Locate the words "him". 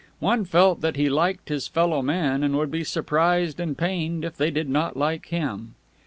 5.27-5.75